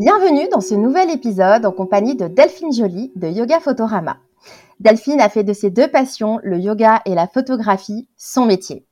[0.00, 4.16] Bienvenue dans ce nouvel épisode en compagnie de Delphine Joly de Yoga Photorama.
[4.80, 8.86] Delphine a fait de ses deux passions, le yoga et la photographie, son métier.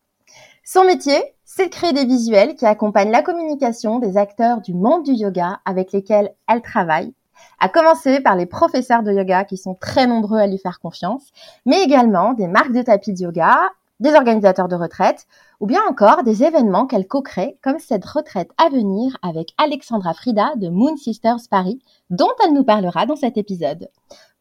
[0.66, 1.16] Son métier,
[1.46, 5.60] c'est de créer des visuels qui accompagnent la communication des acteurs du monde du yoga
[5.64, 7.14] avec lesquels elle travaille,
[7.58, 11.30] à commencer par les professeurs de yoga qui sont très nombreux à lui faire confiance,
[11.64, 13.56] mais également des marques de tapis de yoga,
[14.00, 15.26] des organisateurs de retraite
[15.60, 20.52] ou bien encore des événements qu'elle co-crée comme cette retraite à venir avec Alexandra Frida
[20.56, 21.80] de Moon Sisters Paris
[22.10, 23.88] dont elle nous parlera dans cet épisode.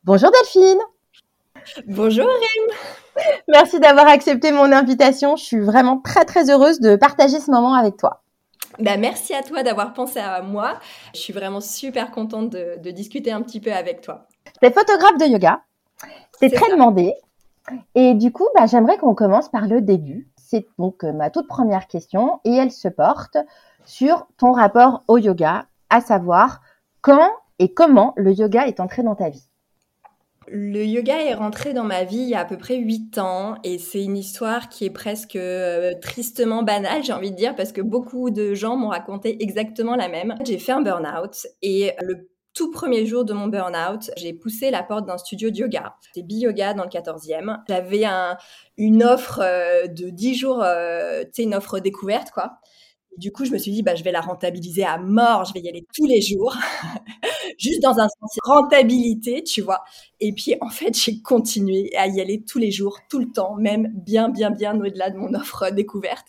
[0.04, 0.80] Bonjour Delphine
[1.88, 5.36] Bonjour Rim Merci d'avoir accepté mon invitation.
[5.36, 8.22] Je suis vraiment très très heureuse de partager ce moment avec toi.
[8.80, 10.80] Bah, merci à toi d'avoir pensé à moi.
[11.14, 14.28] Je suis vraiment super contente de, discuter un petit peu avec toi.
[14.62, 15.62] Tu es photographe de yoga.
[16.40, 17.14] C'est très demandé.
[17.96, 20.30] Et du coup, bah, j'aimerais qu'on commence par le début.
[20.38, 23.38] C'est donc euh, ma toute première question et elle se porte
[23.86, 26.62] sur ton rapport au yoga, à savoir
[27.02, 29.50] quand et comment le yoga est entré dans ta vie.
[30.50, 33.56] Le yoga est rentré dans ma vie il y a à peu près 8 ans
[33.66, 37.74] et c'est une histoire qui est presque euh, tristement banale, j'ai envie de dire, parce
[37.74, 40.36] que beaucoup de gens m'ont raconté exactement la même.
[40.46, 44.82] J'ai fait un burn-out et le tout premier jour de mon burn-out, j'ai poussé la
[44.82, 45.96] porte d'un studio de yoga.
[46.02, 47.60] C'était bi-yoga dans le 14e.
[47.70, 48.04] J'avais
[48.78, 52.58] une offre euh, de 10 jours, euh, tu sais, une offre découverte, quoi
[53.18, 55.60] du coup, je me suis dit, bah, je vais la rentabiliser à mort, je vais
[55.60, 56.56] y aller tous les jours,
[57.58, 59.84] juste dans un sens rentabilité, tu vois.
[60.20, 63.56] Et puis, en fait, j'ai continué à y aller tous les jours, tout le temps,
[63.56, 66.28] même bien, bien, bien au-delà de mon offre découverte.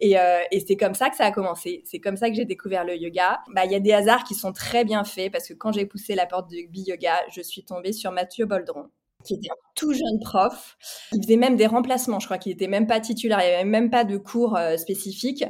[0.00, 1.82] Et, euh, et c'est comme ça que ça a commencé.
[1.84, 3.40] C'est comme ça que j'ai découvert le yoga.
[3.54, 5.86] Bah, il y a des hasards qui sont très bien faits parce que quand j'ai
[5.86, 8.88] poussé la porte de bi-yoga, je suis tombée sur Mathieu Boldron
[9.24, 10.76] qui était un tout jeune prof.
[11.12, 12.20] Il faisait même des remplacements.
[12.20, 13.40] Je crois qu'il était même pas titulaire.
[13.42, 15.44] Il n'y avait même pas de cours euh, spécifiques.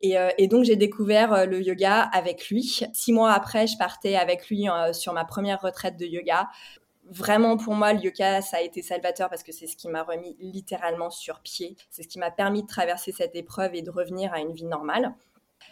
[0.00, 2.84] Et, euh, et, donc, j'ai découvert euh, le yoga avec lui.
[2.92, 6.48] Six mois après, je partais avec lui sur ma première retraite de yoga.
[7.08, 10.02] Vraiment, pour moi, le yoga, ça a été salvateur parce que c'est ce qui m'a
[10.02, 11.76] remis littéralement sur pied.
[11.90, 14.64] C'est ce qui m'a permis de traverser cette épreuve et de revenir à une vie
[14.64, 15.14] normale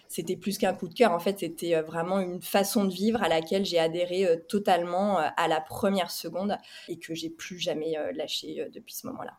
[0.09, 1.13] c'était plus qu'un coup de cœur.
[1.13, 5.19] En fait, c'était euh, vraiment une façon de vivre à laquelle j'ai adhéré euh, totalement
[5.19, 6.57] euh, à la première seconde
[6.89, 9.33] et que j'ai plus jamais lâché depuis ce moment-là.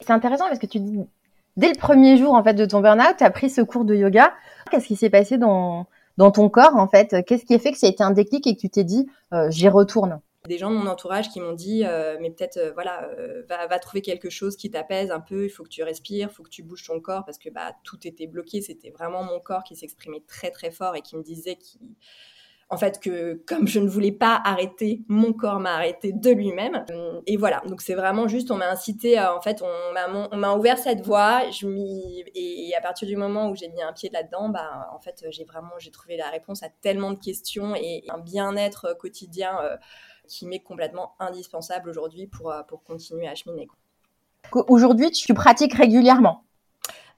[0.00, 0.98] C'est intéressant parce que tu dis,
[1.56, 3.94] dès le premier jour en fait de ton burn-out, tu as pris ce cours de
[3.94, 4.32] yoga.
[4.70, 5.86] Qu'est-ce qui s'est passé dans,
[6.16, 7.24] dans ton corps en fait?
[7.26, 9.08] Qu'est-ce qui a fait que ça a été un déclic et que tu t'es dit,
[9.48, 10.20] j'y retourne?
[10.48, 13.78] Des gens de mon entourage qui m'ont dit euh, mais peut-être euh, voilà euh, va,
[13.78, 16.50] trouver quelque chose qui t'apaise un peu il faut que tu respires il faut que
[16.50, 19.76] tu bouges ton corps parce que bah tout était bloqué c'était vraiment mon corps qui
[19.76, 21.78] s'exprimait très très fort et qui me disait qui
[22.70, 26.86] en fait que comme je ne voulais pas arrêter mon corps m'a arrêté de lui-même.
[27.26, 27.60] Et voilà.
[27.68, 31.66] Donc c'est vraiment juste on m'a incité en fait on m'a ouvert cette voie je
[32.34, 35.44] et à partir du moment où j'ai mis un pied là-dedans bah en fait j'ai
[35.44, 39.58] vraiment j'ai trouvé la réponse à tellement de questions et un bien-être quotidien
[40.32, 43.68] qui m'est complètement indispensable aujourd'hui pour, euh, pour continuer à cheminer.
[44.68, 46.44] Aujourd'hui, tu pratiques régulièrement?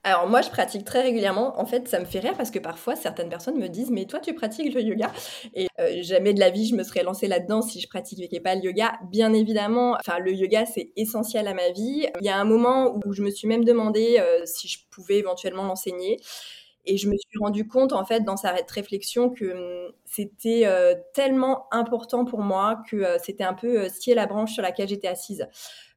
[0.03, 1.59] Alors moi, je pratique très régulièrement.
[1.59, 4.19] En fait, ça me fait rire parce que parfois, certaines personnes me disent, mais toi,
[4.19, 5.11] tu pratiques le yoga
[5.55, 8.53] Et euh, jamais de la vie, je me serais lancée là-dedans si je pratiquais pas
[8.53, 8.99] le yoga.
[9.09, 12.05] Bien évidemment, enfin, le yoga, c'est essentiel à ma vie.
[12.21, 15.15] Il y a un moment où je me suis même demandé euh, si je pouvais
[15.15, 16.17] éventuellement l'enseigner.
[16.85, 20.95] Et je me suis rendu compte, en fait, dans cette réflexion, que hum, c'était euh,
[21.13, 24.87] tellement important pour moi que euh, c'était un peu euh, scier la branche sur laquelle
[24.87, 25.47] j'étais assise.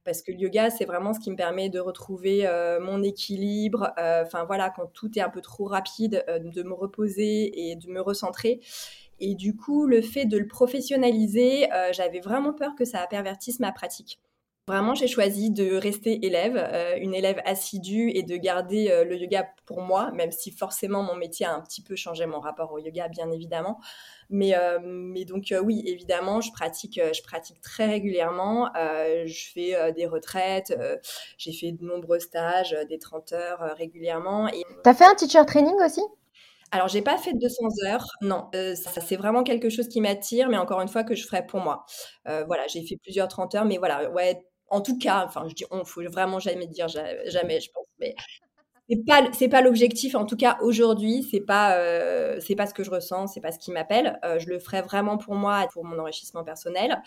[0.05, 2.49] Parce que le yoga, c'est vraiment ce qui me permet de retrouver
[2.81, 3.93] mon équilibre.
[3.99, 8.01] Enfin voilà, quand tout est un peu trop rapide, de me reposer et de me
[8.01, 8.61] recentrer.
[9.21, 13.71] Et du coup, le fait de le professionnaliser, j'avais vraiment peur que ça pervertisse ma
[13.71, 14.19] pratique.
[14.69, 19.17] Vraiment, j'ai choisi de rester élève, euh, une élève assidue et de garder euh, le
[19.17, 22.71] yoga pour moi, même si forcément mon métier a un petit peu changé mon rapport
[22.73, 23.81] au yoga, bien évidemment.
[24.29, 28.71] Mais, euh, mais donc oui, évidemment, je pratique, je pratique très régulièrement.
[28.75, 30.79] je fais des retraites,
[31.39, 34.49] j'ai fait de nombreux stages, des 30 heures régulièrement.
[34.49, 34.65] Et...
[34.85, 36.03] Tu as fait un teacher training aussi?
[36.73, 38.51] Alors, j'ai pas fait 200 heures, non.
[38.53, 41.61] ça, c'est vraiment quelque chose qui m'attire, mais encore une fois que je ferai pour
[41.61, 41.87] moi.
[42.27, 45.65] voilà, j'ai fait plusieurs 30 heures, mais voilà, ouais, en tout cas, enfin, je dis
[45.71, 48.15] on, faut vraiment jamais dire jamais, je pense, mais
[48.89, 50.15] c'est pas c'est pas l'objectif.
[50.15, 53.53] En tout cas, aujourd'hui, c'est pas euh, c'est pas ce que je ressens, c'est pas
[53.53, 54.19] ce qui m'appelle.
[54.25, 57.03] Euh, je le ferai vraiment pour moi et pour mon enrichissement personnel.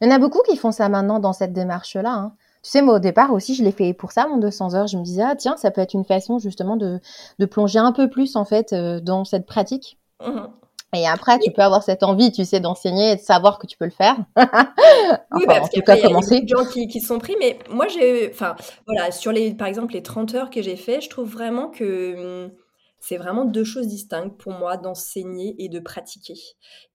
[0.00, 2.12] Il y en a beaucoup qui font ça maintenant dans cette démarche-là.
[2.12, 2.32] Hein.
[2.62, 4.88] Tu sais, moi, au départ aussi, je l'ai fait pour ça, mon 200 heures.
[4.88, 7.00] Je me disais, ah, tiens, ça peut être une façon justement de,
[7.38, 9.96] de plonger un peu plus, en fait, euh, dans cette pratique.
[10.20, 10.46] Mmh
[10.94, 13.76] et après, tu peux avoir cette envie, tu sais, d'enseigner et de savoir que tu
[13.76, 14.16] peux le faire.
[14.36, 16.36] oui, bah, en tout cas, commencer.
[16.36, 18.56] Il y a des gens qui, qui sont pris, mais moi, j'ai, enfin,
[18.86, 22.44] voilà, sur les, par exemple, les 30 heures que j'ai fait, je trouve vraiment que
[22.46, 22.52] hum,
[23.00, 26.34] C'est vraiment deux choses distinctes pour moi d'enseigner et de pratiquer.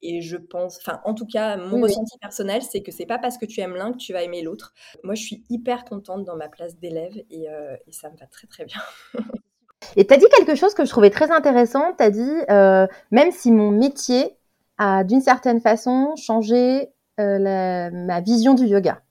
[0.02, 3.38] Et je pense, enfin, en tout cas, mon ressenti personnel, c'est que c'est pas parce
[3.38, 4.74] que tu aimes l'un que tu vas aimer l'autre.
[5.04, 8.48] Moi, je suis hyper contente dans ma place d'élève et, euh, ça me va très
[8.48, 8.82] très bien.
[9.96, 11.94] et tu as dit quelque chose que je trouvais très intéressant.
[12.00, 14.36] Tu dit, euh, même si mon métier
[14.78, 16.90] a d'une certaine façon changé
[17.20, 19.02] euh, ma vision du yoga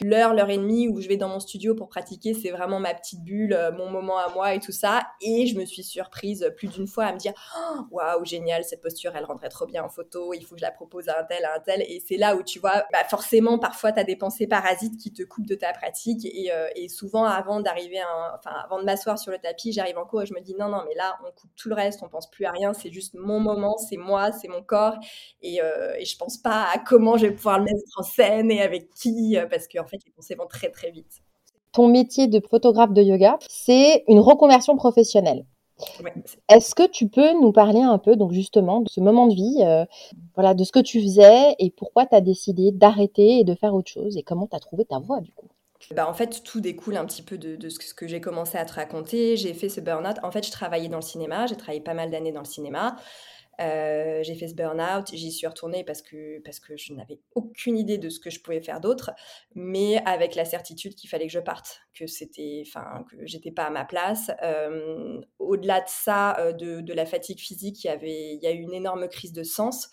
[0.00, 2.94] l'heure, l'heure et demie où je vais dans mon studio pour pratiquer, c'est vraiment ma
[2.94, 5.02] petite bulle, euh, mon moment à moi et tout ça.
[5.20, 8.80] Et je me suis surprise plus d'une fois à me dire oh, waouh, génial, cette
[8.80, 11.24] posture, elle rendrait trop bien en photo, il faut que je la propose à un
[11.24, 11.82] tel, à un tel.
[11.82, 15.12] Et c'est là où tu vois, bah forcément, parfois, tu as des pensées parasites qui
[15.12, 16.24] te coupent de ta pratique.
[16.24, 18.00] Et, euh, souvent, avant d'arriver,
[18.34, 20.68] enfin, avant de m'asseoir sur le tapis, j'arrive en cours et je me dis non,
[20.68, 23.14] non, mais là, on coupe tout le reste, on pense plus à rien, c'est juste
[23.14, 24.96] mon moment, c'est moi, c'est mon corps.
[25.42, 28.50] Et, euh, et je pense pas à comment je vais pouvoir le mettre en scène
[28.50, 31.20] et avec qui, parce que en fait, les pensées vont très très vite.
[31.72, 35.46] Ton métier de photographe de yoga, c'est une reconversion professionnelle.
[36.48, 39.56] Est-ce que tu peux nous parler un peu, donc justement, de ce moment de vie,
[39.60, 39.84] euh,
[40.34, 43.74] voilà, de ce que tu faisais et pourquoi tu as décidé d'arrêter et de faire
[43.74, 45.48] autre chose et comment tu as trouvé ta voie du coup?
[45.90, 48.64] Bah en fait, tout découle un petit peu de, de ce que j'ai commencé à
[48.64, 49.36] te raconter.
[49.36, 50.16] J'ai fait ce burn-out.
[50.22, 51.46] En fait, je travaillais dans le cinéma.
[51.46, 52.96] J'ai travaillé pas mal d'années dans le cinéma.
[53.60, 57.76] Euh, j'ai fait ce burn-out, j'y suis retournée parce que, parce que je n'avais aucune
[57.76, 59.10] idée de ce que je pouvais faire d'autre,
[59.54, 63.64] mais avec la certitude qu'il fallait que je parte, que c'était, enfin, que j'étais pas
[63.64, 64.30] à ma place.
[64.42, 68.46] Euh, au-delà de ça, euh, de, de, la fatigue physique, il y avait, il y
[68.46, 69.90] a eu une énorme crise de sens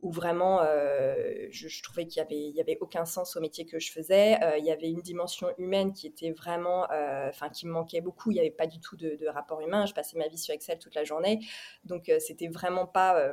[0.00, 3.80] où vraiment euh, je, trouvais qu'il y avait, il avait aucun sens au métier que
[3.80, 4.42] je faisais.
[4.42, 8.00] Euh, il y avait une dimension humaine qui était vraiment, euh, enfin qui me manquait
[8.00, 8.30] beaucoup.
[8.30, 9.86] Il n'y avait pas du tout de, rapport humain.
[9.86, 11.40] Je passais ma vie sur Excel toute la journée,
[11.84, 13.32] donc c'était vraiment pas,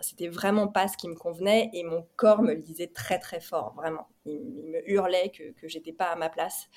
[0.00, 3.40] c'était vraiment pas ce qui me convenait et mon corps me le disait très très
[3.40, 4.08] fort, vraiment.
[4.24, 6.68] Il, me hurlait que que j'étais pas à ma place.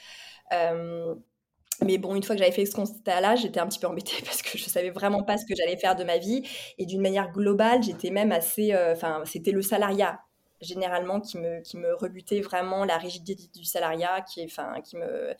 [1.83, 4.41] Mais bon, une fois que j'avais fait ce constat-là, j'étais un petit peu embêtée parce
[4.41, 6.43] que je savais vraiment pas ce que j'allais faire de ma vie.
[6.77, 8.73] Et d'une manière globale, j'étais même assez.
[8.73, 10.19] Euh, enfin, c'était le salariat
[10.61, 15.33] généralement qui me, qui me rebutait vraiment la rigidité du salariat qui, enfin, qui, me,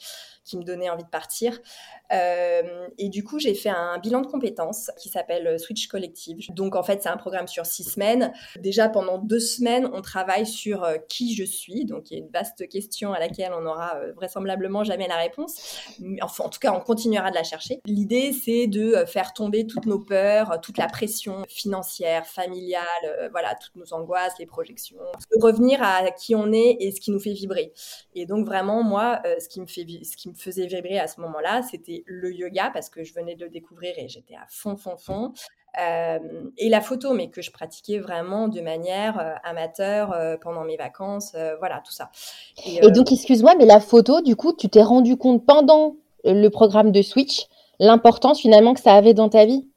[0.43, 1.59] qui me donnait envie de partir.
[2.11, 6.53] Euh, et du coup, j'ai fait un bilan de compétences qui s'appelle Switch Collective.
[6.53, 8.33] Donc, en fait, c'est un programme sur six semaines.
[8.59, 11.85] Déjà, pendant deux semaines, on travaille sur euh, qui je suis.
[11.85, 15.17] Donc, il y a une vaste question à laquelle on n'aura euh, vraisemblablement jamais la
[15.17, 15.79] réponse.
[16.21, 17.79] Enfin, en tout cas, on continuera de la chercher.
[17.85, 23.75] L'idée, c'est de faire tomber toutes nos peurs, toute la pression financière, familiale, voilà, toutes
[23.75, 24.97] nos angoisses, les projections,
[25.39, 27.73] revenir à qui on est et ce qui nous fait vibrer.
[28.15, 31.07] Et donc vraiment, moi, euh, ce, qui me fait, ce qui me faisait vibrer à
[31.07, 34.45] ce moment-là, c'était le yoga parce que je venais de le découvrir et j'étais à
[34.49, 35.33] fond, fond, fond.
[35.79, 36.19] Euh,
[36.57, 41.35] et la photo, mais que je pratiquais vraiment de manière euh, amateur pendant mes vacances,
[41.59, 42.11] voilà, tout ça.
[42.65, 46.49] Et, et donc, excuse-moi, mais la photo, du coup, tu t'es rendu compte pendant le
[46.49, 47.47] programme de Switch
[47.81, 49.67] l'importance finalement que ça avait dans ta vie?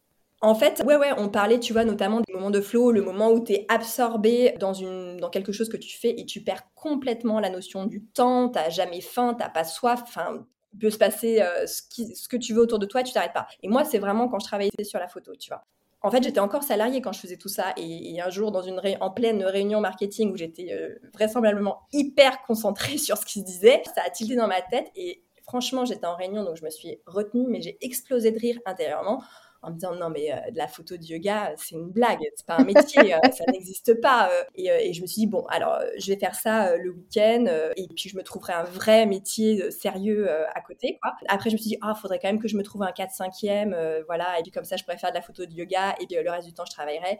[0.44, 3.30] En fait, ouais, ouais, on parlait, tu vois, notamment des moments de flow, le moment
[3.30, 6.72] où tu es absorbé dans, une, dans quelque chose que tu fais et tu perds
[6.74, 10.44] complètement la notion du temps, t'as jamais faim, t'as pas soif, enfin,
[10.74, 13.46] il peut se passer euh, ce, que tu veux autour de toi, tu t'arrêtes pas.
[13.62, 15.64] Et moi, c'est vraiment quand je travaillais sur la photo, tu vois.
[16.02, 17.72] En fait, j'étais encore salariée quand je faisais tout ça.
[17.78, 22.98] Et, un jour, dans une en pleine réunion marketing où j'étais euh, vraisemblablement hyper concentrée
[22.98, 24.90] sur ce qui se disait, ça a tilté dans ma tête.
[24.94, 28.58] Et franchement, j'étais en réunion, donc je me suis retenue, mais j'ai explosé de rire
[28.66, 29.22] intérieurement
[29.64, 32.46] en me disant non mais euh, de la photo de yoga c'est une blague c'est
[32.46, 34.44] pas un métier euh, ça n'existe pas euh.
[34.54, 38.08] et, je me suis dit bon alors je vais faire ça le week-end et puis
[38.08, 41.94] je me trouverai un vrai métier sérieux à côté après je me suis dit ah
[41.94, 44.76] faudrait quand même que je me trouve un 4 5e voilà et puis comme ça
[44.76, 46.72] je pourrais faire de la photo de yoga et puis le reste du temps je
[46.72, 47.18] travaillerai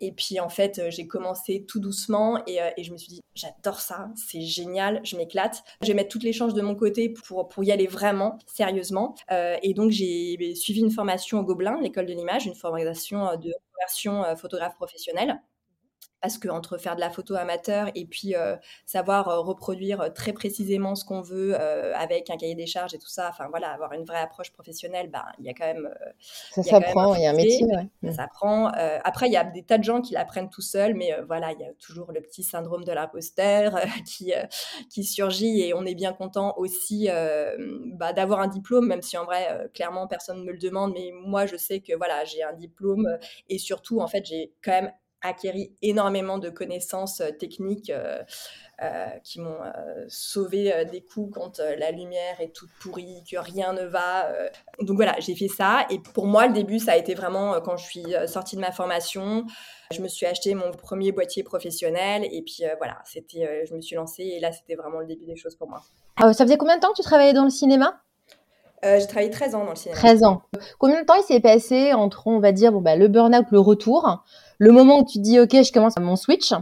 [0.00, 3.08] et puis en fait, euh, j'ai commencé tout doucement et, euh, et, je me suis
[3.08, 5.64] dit, j'adore ça, c'est génial, je m'éclate.
[5.82, 9.14] Je vais mettre toutes les chances de mon côté pour, pour y aller vraiment, sérieusement.
[9.32, 13.52] Euh, et donc j'ai suivi une formation au Gobelin, l'école de l'image, une formation de
[13.72, 15.40] conversion photographe professionnelle
[16.20, 18.56] parce que entre faire de la photo amateur et puis euh,
[18.86, 21.54] savoir euh, reproduire euh, très précisément ce qu'on veut
[21.94, 25.08] avec un cahier des charges et tout ça, enfin voilà, avoir une vraie approche professionnelle,
[25.10, 25.88] ben il y a quand même
[26.50, 28.10] ça s'apprend, il y a un métier, ouais.
[28.10, 28.68] ça s'apprend.
[29.04, 31.60] après, il y a des tas de gens qui l'apprennent tout seuls, mais voilà, il
[31.60, 34.32] y a toujours le petit syndrome de l'imposteur qui
[34.90, 37.08] qui surgit et on est bien content aussi
[37.94, 41.12] bah, d'avoir un diplôme, même si en vrai clairement personne ne me le demande, mais
[41.14, 44.92] moi je sais que voilà j'ai un diplôme et surtout en fait j'ai quand même
[45.22, 48.22] acquéri énormément de connaissances euh, techniques euh,
[48.82, 49.58] euh, qui m'ont
[50.06, 54.28] sauvé des coups quand la lumière est toute pourrie, que rien ne va.
[54.80, 55.84] Donc voilà, j'ai fait ça.
[55.90, 58.70] Et pour moi, le début, ça a été vraiment quand je suis sortie de ma
[58.70, 59.44] formation.
[59.90, 63.96] Je me suis acheté mon premier boîtier professionnel et puis voilà, c'était, je me suis
[63.96, 65.82] lancée et là, c'était vraiment le début des choses pour moi.
[66.20, 68.00] ça faisait combien de temps que tu travaillais dans le cinéma?
[68.82, 69.98] J'ai travaillé 13 ans dans le cinéma.
[69.98, 70.42] 13 ans.
[70.78, 73.60] Combien de temps il s'est passé entre, on va dire, bon, bah, le burn-out, le
[73.60, 74.24] retour,
[74.58, 76.52] le moment où tu dis, OK, je commence mon switch,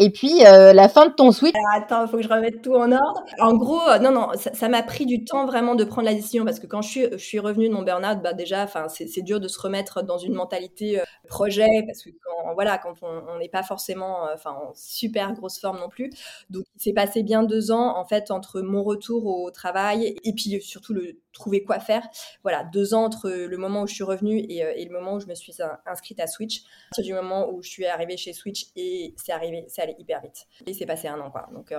[0.00, 1.54] et puis euh, la fin de ton switch?
[1.76, 3.24] attends, il faut que je remette tout en ordre.
[3.40, 6.44] En gros, euh, non, non, ça m'a pris du temps vraiment de prendre la décision
[6.44, 9.40] parce que quand je suis, je suis revenue de mon burn-out, bah déjà, c'est dur
[9.40, 13.48] de se remettre dans une mentalité euh, projet parce que quand, voilà, quand on n'est
[13.48, 16.10] pas forcément, enfin, en super grosse forme non plus.
[16.48, 20.32] Donc, il s'est passé bien deux ans en fait entre mon retour au travail et
[20.32, 22.06] puis surtout le trouver quoi faire.
[22.42, 25.20] Voilà, deux ans entre le moment où je suis revenue et, et le moment où
[25.20, 25.54] je me suis
[25.86, 26.62] inscrite à Switch.
[26.96, 30.46] À du moment où je suis arrivée chez Switch et c'est arrivé, c'est hyper vite.
[30.66, 31.48] Et c'est passé un an, quoi.
[31.52, 31.78] Donc, euh,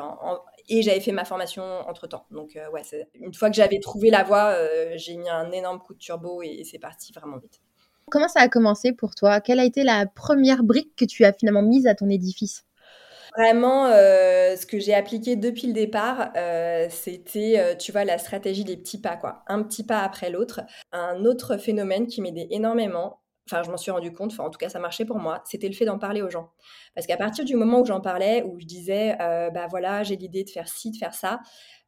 [0.67, 2.25] Et j'avais fait ma formation entre temps.
[2.31, 2.81] Donc, euh, ouais,
[3.15, 6.41] une fois que j'avais trouvé la voie, euh, j'ai mis un énorme coup de turbo
[6.41, 7.61] et, c'est parti vraiment vite.
[8.11, 9.39] Comment ça a commencé pour toi?
[9.39, 12.65] Quelle a été la première brique que tu as finalement mise à ton édifice?
[13.38, 16.31] Vraiment, ce que j'ai appliqué depuis le départ,
[16.89, 19.43] c'était, tu vois, la stratégie des petits pas, quoi.
[19.48, 20.62] Un petit pas après l'autre.
[20.91, 24.57] Un autre phénomène qui m'aidait énormément, enfin je m'en suis rendu compte, enfin en tout
[24.59, 26.51] cas ça marchait pour moi, c'était le fait d'en parler aux gens.
[26.95, 30.15] Parce qu'à partir du moment où j'en parlais, où je disais, euh, bah voilà, j'ai
[30.15, 31.39] l'idée de faire ci, de faire ça,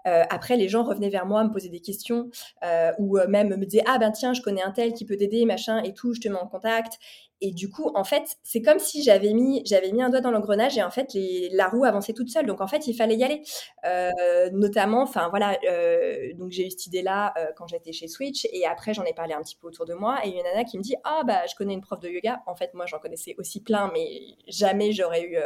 [0.08, 2.30] euh, après, les gens revenaient vers moi, me posaient des questions,
[2.64, 5.46] euh, ou même me disaient ah ben tiens, je connais un tel qui peut t'aider,
[5.46, 6.98] machin et tout, je te mets en contact.
[7.42, 10.30] Et du coup, en fait, c'est comme si j'avais mis, j'avais mis un doigt dans
[10.30, 11.10] l'engrenage et en fait,
[11.52, 12.46] la roue avançait toute seule.
[12.46, 13.42] Donc en fait, il fallait y aller.
[13.86, 18.46] Euh, notamment, enfin voilà, euh, donc j'ai eu cette idée-là euh, quand j'étais chez Switch
[18.54, 20.42] et après j'en ai parlé un petit peu autour de moi et il y a
[20.42, 22.44] une nana qui me dit ah bah je connais une prof de yoga.
[22.46, 24.08] En fait, moi j'en connaissais aussi plein, mais
[24.48, 25.38] jamais j'aurais eu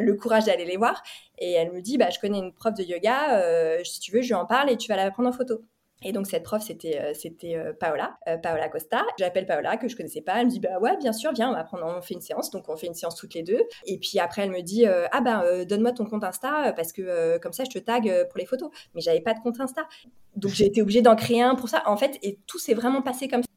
[0.00, 1.02] le courage d'aller les voir.
[1.38, 3.82] Et elle me dit bah je connais une prof de yoga.
[3.84, 5.62] si tu veux, je lui en parle et tu vas la prendre en photo.
[6.04, 9.04] Et donc cette prof, c'était euh, c'était euh, Paola, euh, Paola Costa.
[9.18, 10.40] J'appelle Paola que je connaissais pas.
[10.40, 12.50] Elle me dit bah ouais, bien sûr, viens, on va prendre, on fait une séance.
[12.50, 13.62] Donc on fait une séance toutes les deux.
[13.86, 17.52] Et puis après, elle me dit ah ben donne-moi ton compte Insta parce que comme
[17.52, 18.70] ça je te tag pour les photos.
[18.94, 19.88] Mais j'avais pas de compte Insta,
[20.36, 21.82] donc j'ai été obligée d'en créer un pour ça.
[21.86, 23.47] En fait, et tout s'est vraiment passé comme ça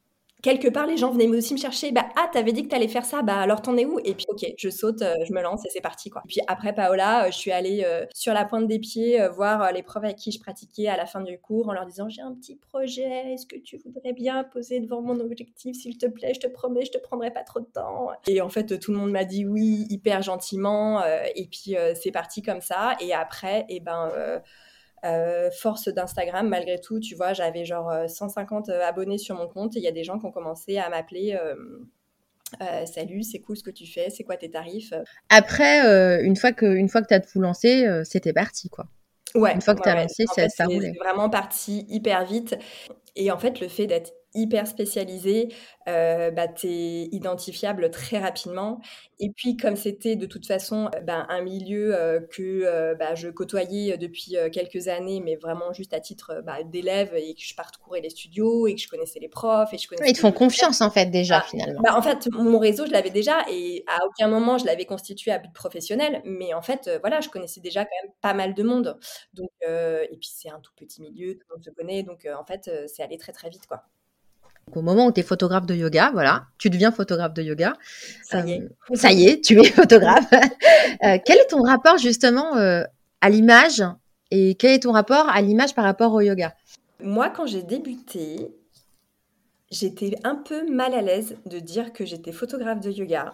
[0.41, 1.91] quelque part, les gens venaient aussi me chercher.
[1.91, 3.21] Bah, ah, t'avais dit que t'allais faire ça.
[3.21, 3.99] Bah, alors t'en es où?
[4.03, 6.23] Et puis, ok, je saute, euh, je me lance et c'est parti, quoi.
[6.27, 9.83] puis après Paola, euh, je suis allée euh, sur la pointe des pieds voir les
[9.83, 12.33] profs avec qui je pratiquais à la fin du cours en leur disant j'ai un
[12.33, 13.33] petit projet.
[13.33, 16.33] Est-ce que tu voudrais bien poser devant mon objectif, s'il te plaît?
[16.33, 18.09] Je te promets, je te prendrai pas trop de temps.
[18.27, 21.03] Et en fait, tout le monde m'a dit oui, hyper gentiment.
[21.35, 22.95] et puis c'est parti comme ça.
[22.99, 24.11] Et après, et eh ben
[25.03, 29.47] euh, force d'Instagram, malgré tout, tu vois, j'avais genre 150 euh, euh, abonnés sur mon
[29.47, 31.37] compte et il y a des gens qui ont commencé à m'appeler.
[32.85, 34.93] salut, c'est cool ce que tu fais, c'est quoi tes tarifs?
[35.29, 35.79] Après,
[36.23, 38.85] une fois que, une fois que tu as tout lancé, c'était parti, quoi.
[39.33, 39.53] Ouais.
[39.53, 40.91] Une fois que tu as lancé, ça, ça roulait.
[40.93, 42.57] C'est vraiment parti hyper vite.
[43.15, 45.53] Et en fait, le fait d'être hyper spécialisé,
[45.87, 48.79] euh, bah, tu es identifiable très rapidement.
[49.19, 53.13] Et puis, comme c'était de toute façon euh, bah, un milieu euh, que euh, bah,
[53.13, 58.01] je côtoyais depuis quelques années, mais vraiment juste à titre d'élève et que je parcourais
[58.01, 60.09] les studios et que je connaissais les profs et je connaissais.
[60.09, 61.81] ils te font confiance en fait déjà ah, finalement.
[61.95, 65.37] En fait, mon réseau, je l'avais déjà et à aucun moment je l'avais constitué à
[65.37, 68.97] but professionnel, mais en fait, voilà, je connaissais déjà quand même pas mal de monde.
[69.33, 72.45] Donc, et puis c'est un tout petit milieu, tout le monde se connaît, donc en
[72.45, 73.83] fait, c'est allé très très vite quoi
[74.77, 77.73] au moment où tu es photographe de yoga, voilà, tu deviens photographe de yoga.
[78.23, 78.61] Ça y est.
[78.61, 80.31] Euh, ça y est, tu es photographe.
[80.33, 82.83] Euh, quel est ton rapport justement euh,
[83.21, 83.83] à l'image
[84.31, 86.53] et quel est ton rapport à l'image par rapport au yoga?
[87.01, 88.53] Moi, quand j'ai débuté,
[89.71, 93.33] j'étais un peu mal à l'aise de dire que j'étais photographe de yoga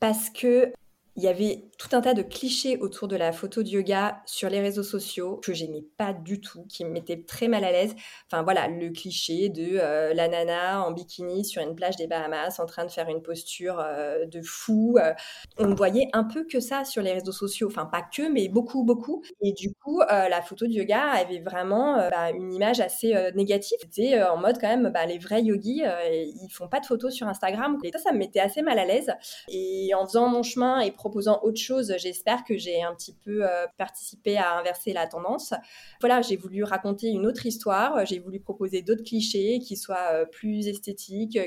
[0.00, 0.72] parce que
[1.16, 4.48] il y avait tout un tas de clichés autour de la photo de yoga sur
[4.48, 7.94] les réseaux sociaux que j'aimais pas du tout, qui me mettaient très mal à l'aise.
[8.30, 12.58] Enfin voilà, le cliché de euh, la nana en bikini sur une plage des Bahamas
[12.60, 14.96] en train de faire une posture euh, de fou.
[14.98, 15.12] Euh.
[15.58, 18.82] on voyait un peu que ça sur les réseaux sociaux, enfin pas que, mais beaucoup,
[18.82, 19.22] beaucoup.
[19.42, 23.78] Et du coup, la photo de yoga avait vraiment bah, une image assez négative.
[23.80, 27.26] C'était en mode quand même, bah, les vrais yogis, ils font pas de photos sur
[27.26, 27.78] Instagram.
[27.84, 29.12] Et ça, ça me mettait assez mal à l'aise.
[29.48, 31.65] Et en faisant mon chemin et proposant autre chose,
[31.96, 35.54] j'espère que j'ai un petit peu euh, participé à inverser la tendance.
[36.00, 40.24] Voilà, j'ai voulu raconter une autre histoire, j'ai voulu proposer d'autres clichés qui soient euh,
[40.24, 41.38] plus esthétiques.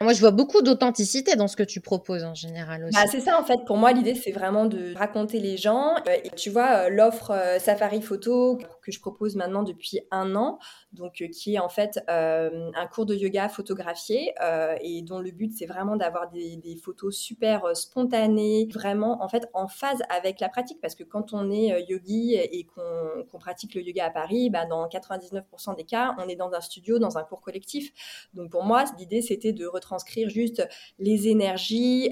[0.00, 2.94] Moi, je vois beaucoup d'authenticité dans ce que tu proposes en général aussi.
[2.94, 3.64] Bah, c'est ça, en fait.
[3.66, 5.96] Pour moi, l'idée, c'est vraiment de raconter les gens.
[6.06, 10.58] Euh, et tu vois, l'offre Safari Photo que je propose maintenant depuis un an,
[10.92, 15.18] donc euh, qui est en fait euh, un cours de yoga photographié euh, et dont
[15.18, 20.40] le but c'est vraiment d'avoir des, photos super spontanées, vraiment en fait en phase avec
[20.40, 24.48] la pratique parce que quand on est yogi et qu'on pratique le yoga à Paris,
[24.48, 27.92] bah, dans 99% des cas on est dans un studio, dans un cours collectif.
[28.32, 30.66] Donc pour moi l'idée c'était de retranscrire retranscrire juste
[30.98, 32.10] les énergies,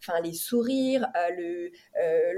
[0.00, 1.06] enfin les sourires,
[1.36, 1.70] le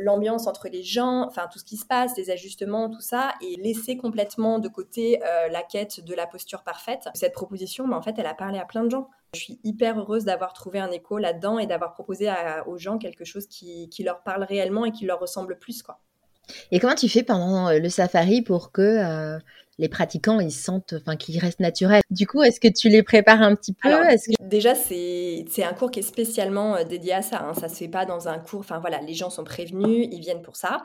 [0.02, 3.56] l'ambiance entre les gens, enfin tout ce qui se passe, les ajustements, tout ça, et
[3.56, 5.20] laisser complètement de côté
[5.50, 7.09] la quête de la posture parfaite.
[7.14, 9.09] Cette proposition, mais en fait, elle a parlé à plein de gens.
[9.35, 12.32] Je suis hyper heureuse d'avoir trouvé un écho là-dedans et d'avoir proposé
[12.66, 16.00] aux gens quelque chose qui, qui, leur parle réellement et qui leur ressemble plus, quoi.
[16.73, 19.38] Et comment tu fais pendant le safari pour que
[19.81, 22.03] les pratiquants ils sentent, enfin qu'ils restent naturels.
[22.11, 23.89] Du coup, est-ce que tu les prépares un petit peu?
[24.41, 27.43] Déjà, c'est un cours qui est spécialement euh, dédié à ça.
[27.43, 27.55] Hein.
[27.55, 28.61] Ça se fait pas dans un cours.
[28.61, 30.83] Enfin voilà, les gens sont prévenus, ils viennent pour ça.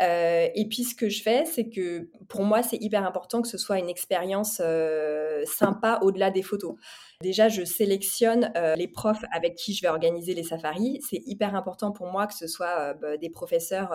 [0.00, 3.48] Euh, et puis ce que je fais, c'est que pour moi, c'est hyper important que
[3.48, 6.76] ce soit une expérience euh, sympa au-delà des photos.
[7.22, 11.00] Déjà, je sélectionne les profs avec qui je vais organiser les safaris.
[11.08, 13.94] C'est hyper important pour moi que ce soit bah, des professeurs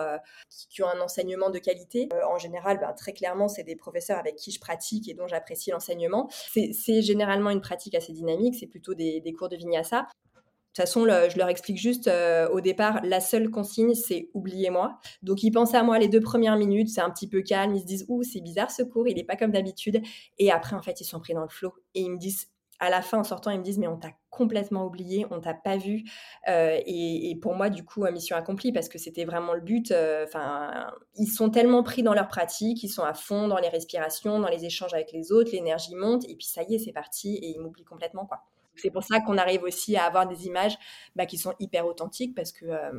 [0.70, 2.08] qui, ont un enseignement de qualité.
[2.28, 5.70] en général, bah, très clairement, c'est des professeurs avec qui je pratique et dont j'apprécie
[5.70, 6.28] l'enseignement.
[6.52, 10.00] C'est généralement une pratique assez dynamique, c'est plutôt des, cours de vinyasa.
[10.00, 14.98] De toute façon, je leur explique juste euh, au départ, la seule consigne, c'est oubliez-moi.
[15.22, 17.82] Donc, ils pensent à moi les deux premières minutes, c'est un petit peu calme, ils
[17.82, 20.00] se disent, ouh, c'est bizarre ce cours, il n'est pas comme d'habitude.
[20.38, 22.48] Et après, en fait, ils sont pris dans le flot et ils me disent,
[22.82, 25.54] à la fin, en sortant, ils me disent, mais on t'a complètement oublié, on t'a
[25.54, 26.02] pas vu.
[26.48, 29.92] Euh, et, pour moi, du coup, mission accomplie parce que c'était vraiment le but.
[29.92, 33.68] Euh, enfin, ils sont tellement pris dans leur pratique, ils sont à fond dans les
[33.68, 36.92] respirations, dans les échanges avec les autres, l'énergie monte et puis ça y est, c'est
[36.92, 38.42] parti et ils m'oublient complètement quoi.
[38.74, 40.76] C'est pour ça qu'on arrive aussi à avoir des images
[41.14, 42.90] bah, qui sont hyper authentiques parce que euh,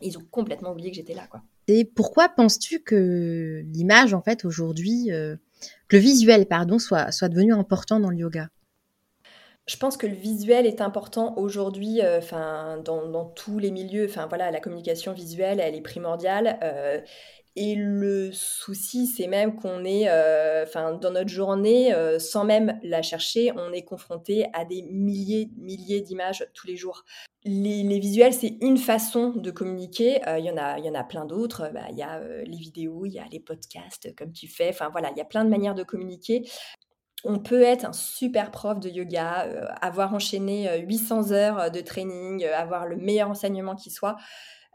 [0.00, 1.42] ils ont complètement oublié que j'étais là quoi.
[1.68, 7.52] Et pourquoi penses-tu que l'image, en fait, aujourd'hui, que le visuel, pardon, soit, soit devenu
[7.52, 8.48] important dans le yoga?
[9.66, 14.06] Je pense que le visuel est important aujourd'hui, euh, enfin dans, tous les milieux.
[14.08, 16.58] Enfin voilà, la communication visuelle, elle est primordiale.
[16.62, 17.00] Euh,
[17.56, 23.00] et le souci, c'est même qu'on est, euh, enfin dans notre journée, sans même la
[23.00, 27.04] chercher, on est confronté à des milliers, milliers d'images tous les jours.
[27.44, 30.20] Les, visuels, c'est une façon de communiquer.
[30.36, 31.70] Il y en a, il y en a plein d'autres.
[31.72, 34.68] Bah, il y a les vidéos, il y a les podcasts, comme tu fais.
[34.68, 36.44] Enfin voilà, il y a plein de manières de communiquer
[37.26, 41.68] on peut être un super prof de yoga, euh, avoir enchaîné 800 euh, heures euh,
[41.68, 44.16] de training, avoir le meilleur enseignement qui soit.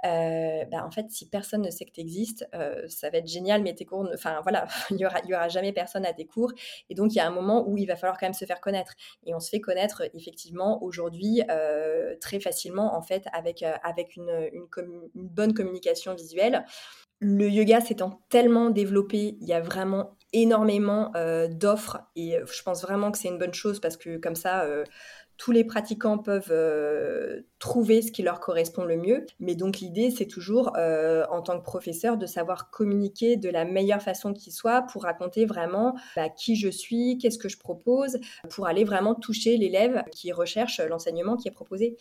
[0.04, 2.50] Bah, en fait, si personne ne sait que tu existes,
[2.88, 5.74] ça va être génial, mais tes cours, enfin voilà, il n'y aura, y aura jamais
[5.74, 6.52] personne à tes cours.
[6.90, 8.62] Et donc, il y a un moment où il va falloir quand même se faire
[8.62, 8.96] connaître.
[9.28, 11.44] Et on se fait connaître effectivement aujourd'hui
[12.20, 16.66] très facilement, en fait, avec, avec une, une bonne communication visuelle
[17.22, 22.62] le yoga s'étant tellement développé, il y a vraiment énormément euh, d'offres et euh, je
[22.64, 24.84] pense vraiment que c'est une bonne chose parce que comme ça, euh,
[25.38, 26.54] tous les pratiquants peuvent
[27.58, 29.26] trouver ce qui leur correspond le mieux.
[29.40, 34.04] Mais donc l'idée, c'est toujours, en tant que professeur, de savoir communiquer de la meilleure
[34.04, 38.20] façon qui soit pour raconter vraiment bah, qui je suis, qu'est-ce que je propose,
[38.52, 41.98] pour aller vraiment toucher l'élève qui recherche l'enseignement qui est proposé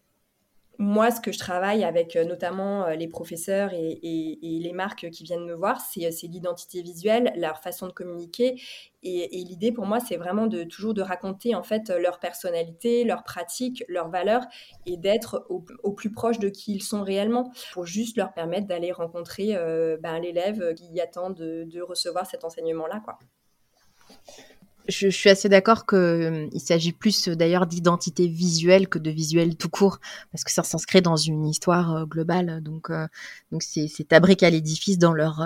[0.81, 5.25] moi, ce que je travaille avec euh, notamment euh, les professeurs et, les marques qui
[5.25, 8.59] viennent me voir, c'est euh, l'identité visuelle, leur façon de communiquer.
[9.03, 13.25] Et, l'idée pour moi, c'est vraiment de toujours de raconter en fait leur personnalité, leur
[13.25, 14.47] pratique, leurs valeurs
[14.87, 18.91] et d'être au, plus proche de qui ils sont réellement pour juste leur permettre d'aller
[18.91, 19.55] rencontrer
[20.03, 23.01] ben, l'élève qui attend de, de recevoir cet enseignement-là.
[23.05, 23.19] quoi
[24.91, 29.57] je, suis assez d'accord qu'il euh, s'agit plus euh, d'ailleurs d'identité visuelle que de visuel
[29.57, 29.99] tout court,
[30.33, 32.63] parce que ça s'inscrit dans une histoire euh, globale.
[32.63, 32.91] Donc,
[33.53, 35.41] donc c'est, c'est à l'édifice dans leur,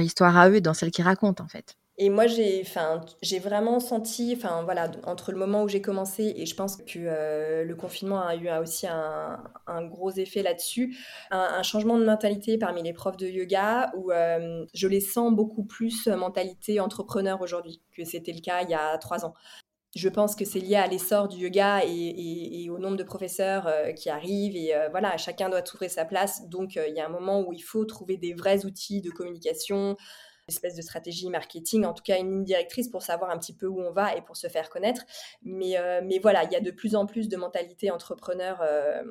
[0.00, 1.76] histoire à eux, dans celle qu'ils racontent en fait.
[2.00, 6.32] Et moi, j'ai, enfin, j'ai vraiment senti, enfin voilà, entre le moment où j'ai commencé
[6.36, 9.42] et je pense que euh, le confinement a eu aussi un,
[9.88, 10.96] gros effet là-dessus,
[11.32, 15.64] un, changement de mentalité parmi les profs de yoga où euh, je les sens beaucoup
[15.64, 19.34] plus mentalité entrepreneur aujourd'hui que c'était le cas il y a trois ans.
[19.96, 23.90] Je pense que c'est lié à l'essor du yoga et, au nombre de professeurs euh,
[23.92, 26.48] qui arrivent et voilà, chacun doit trouver sa place.
[26.48, 29.96] Donc il y a un moment où il faut trouver des vrais outils de communication,
[30.48, 33.66] espèce de stratégie marketing, en tout cas une ligne directrice pour savoir un petit peu
[33.66, 35.02] où on va et pour se faire connaître.
[35.42, 38.58] Mais, euh, mais voilà, il y a de plus en plus de mentalité entrepreneur.
[38.62, 39.02] Euh,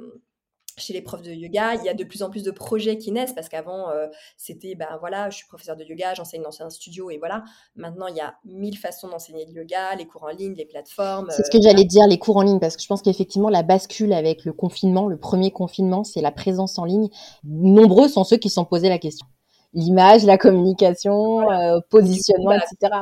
[0.80, 3.12] chez les profs de yoga, il y a de plus en plus de projets qui
[3.12, 6.70] naissent parce qu'avant euh, c'était ben voilà, je suis professeur de yoga, j'enseigne dans un
[6.70, 7.44] studio et voilà.
[7.76, 11.30] Maintenant il y a mille façons d'enseigner le yoga, les cours en ligne, les plateformes.
[11.32, 13.64] C'est ce que j'allais dire, les cours en ligne parce que je pense qu'effectivement la
[13.64, 17.10] bascule avec le confinement, le premier confinement, c'est la présence en ligne.
[17.44, 19.26] Nombreux sont ceux qui se sont posés la question
[19.74, 22.94] l'image, la communication, euh, positionnement, bah, etc.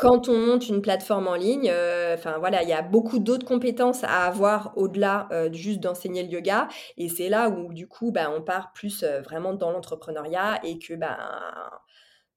[0.00, 3.46] Quand on monte une plateforme en ligne, euh, enfin voilà, il y a beaucoup d'autres
[3.46, 8.10] compétences à avoir au-delà euh, juste d'enseigner le yoga, et c'est là où du coup,
[8.10, 11.18] bah, on part plus vraiment dans l'entrepreneuriat et que bah,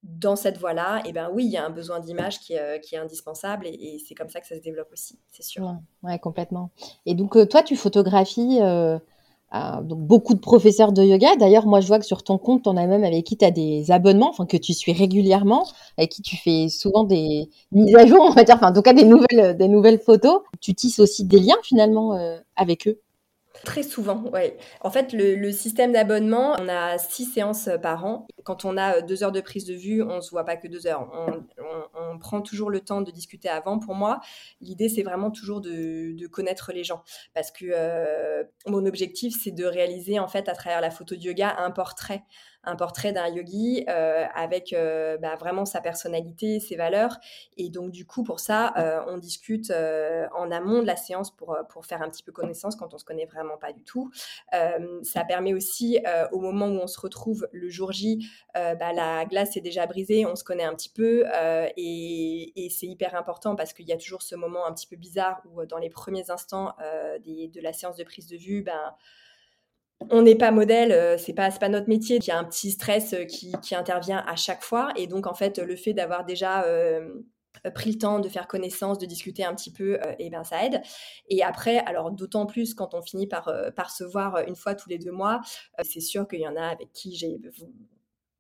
[0.03, 2.95] dans cette voie-là, et eh ben oui, il y a un besoin d'image qui, qui,
[2.95, 5.75] est indispensable et, c'est comme ça que ça se développe aussi, c'est sûr.
[6.03, 6.71] Ouais, complètement.
[7.05, 8.99] Et donc, toi, tu photographies euh,
[9.53, 11.35] donc beaucoup de professeurs de yoga.
[11.37, 13.51] D'ailleurs, moi, je vois que sur ton compte, on a même avec qui tu as
[13.51, 18.05] des abonnements, enfin que tu suis régulièrement, avec qui tu fais souvent des mises à
[18.05, 20.41] jour, enfin en tout cas des nouvelles, des nouvelles photos.
[20.59, 22.99] Tu tisses aussi des liens finalement euh, avec eux?
[23.63, 24.53] Très souvent, oui.
[24.81, 28.27] En fait, le, système d'abonnement, on a six séances euh, par an.
[28.43, 30.55] Quand on a euh, deux heures de prise de vue, on ne se voit pas
[30.57, 31.07] que deux heures.
[32.17, 33.79] Prend toujours le temps de discuter avant.
[33.79, 34.19] Pour moi,
[34.61, 37.03] l'idée, c'est vraiment toujours de, connaître les gens.
[37.33, 41.21] Parce que euh, mon objectif, c'est de réaliser, en fait, à travers la photo de
[41.21, 42.23] yoga, un portrait
[42.67, 47.17] un portrait d'un yogi euh, avec euh, bah, vraiment sa personnalité, ses valeurs.
[47.55, 51.57] Et donc, du coup, pour ça, euh, on discute en amont de la séance pour,
[51.69, 54.11] pour faire un petit peu connaissance quand on se connaît vraiment pas du tout.
[55.03, 55.99] ça permet aussi,
[56.31, 60.25] au moment où on se retrouve le jour J, bah, la glace est déjà brisée,
[60.25, 61.25] on se connaît un petit peu.
[61.77, 64.97] et, et c'est hyper important parce qu'il y a toujours ce moment un petit peu
[64.97, 66.75] bizarre où, dans les premiers instants
[67.23, 68.93] des, de la séance de prise de vue, ben,
[70.09, 72.17] on n'est pas modèle, euh, c'est pas pas notre métier.
[72.17, 75.33] Il y a un petit stress euh, qui, intervient à chaque fois, et donc en
[75.33, 77.21] fait le fait d'avoir déjà euh,
[77.73, 80.81] pris le temps de faire connaissance, de discuter un petit peu, et ben ça aide.
[81.29, 84.89] Et après, alors d'autant plus quand on finit par, par se voir une fois tous
[84.89, 85.41] les deux mois,
[85.81, 87.39] c'est sûr qu'il y en a avec qui j'ai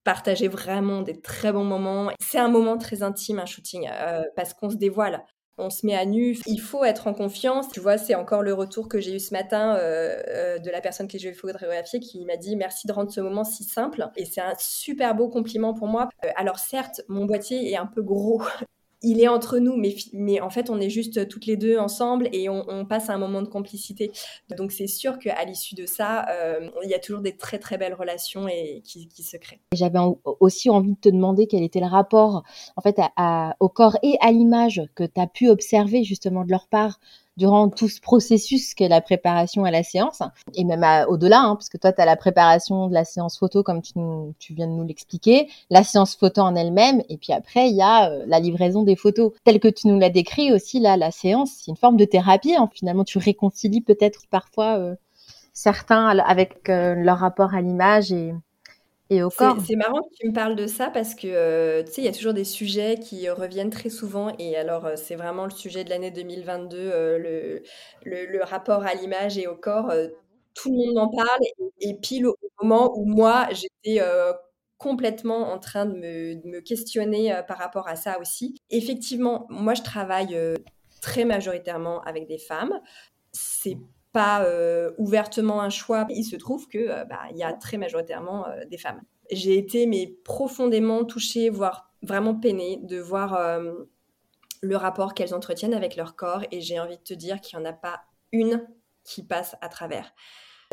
[0.03, 2.11] partagé vraiment des très bons moments.
[2.19, 3.89] C'est un moment très intime, un shooting,
[4.35, 5.23] parce qu'on se dévoile
[5.57, 6.37] on se met à nu.
[6.45, 7.69] Il faut être en confiance.
[7.69, 10.81] Tu vois, c'est encore le retour que j'ai eu ce matin euh, euh, de la
[10.81, 14.07] personne que je vais photographier qui m'a dit merci de rendre ce moment si simple.
[14.15, 16.09] Et c'est un super beau compliment pour moi.
[16.25, 18.43] Euh, alors certes, mon boîtier est un peu gros
[19.03, 22.29] il est entre nous, mais, mais en fait, on est juste toutes les deux ensemble
[22.31, 24.11] et on, passe un moment de complicité.
[24.55, 27.77] Donc, c'est sûr qu'à l'issue de ça, euh, il y a toujours des très, très
[27.77, 29.59] belles relations et qui, se créent.
[29.73, 29.99] J'avais
[30.39, 32.43] aussi envie de te demander quel était le rapport,
[32.75, 32.99] en fait,
[33.59, 36.99] au corps et à l'image que tu as pu observer justement de leur part
[37.37, 40.21] durant tout ce processus qu'est la préparation à la séance,
[40.55, 43.63] et même au-delà, hein, parce que toi, tu as la préparation de la séance photo,
[43.63, 43.93] comme tu,
[44.39, 47.81] tu viens de nous l'expliquer, la séance photo en elle-même, et puis après, il y
[47.81, 49.33] a euh, la livraison des photos.
[49.43, 52.55] Telle que tu nous l'as décrit aussi, là, la séance, c'est une forme de thérapie.
[52.55, 52.69] Hein.
[52.73, 54.95] Finalement, tu réconcilies peut-être parfois euh,
[55.53, 58.33] certains avec euh, leur rapport à l'image et,
[59.09, 62.09] c'est marrant que tu me parles de ça parce que, euh, tu sais, il y
[62.09, 65.83] a toujours des sujets qui reviennent très souvent et alors, euh, c'est vraiment le sujet
[65.83, 67.63] de l'année 2022, euh, le
[68.05, 69.91] le rapport à l'image et au corps,
[70.53, 71.39] tout le monde en parle
[71.79, 74.01] et pile au moment où moi, j'étais,
[74.77, 75.95] complètement en train de
[76.45, 78.55] me questionner, par rapport à ça aussi.
[78.69, 80.37] Effectivement, moi, je travaille,
[81.01, 82.73] très majoritairement avec des femmes.
[83.31, 83.77] C'est
[84.17, 86.05] euh, ouvertement un choix.
[86.09, 89.01] Il se trouve que euh, bah, il y a très majoritairement euh, des femmes.
[89.31, 93.59] J'ai été mais profondément touchée, voire vraiment peinée de voir
[94.61, 97.65] le rapport qu'elles entretiennent avec leur corps et j'ai envie de te dire qu'il n'y
[97.65, 98.65] en a pas une
[99.03, 100.13] qui passe à travers.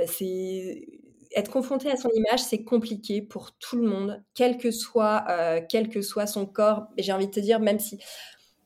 [0.06, 0.86] C'est
[1.34, 5.24] être confronté à son image, c'est compliqué pour tout le monde, quel que soit,
[5.68, 6.84] quel que soit son corps.
[6.96, 7.98] J'ai envie de te dire, même si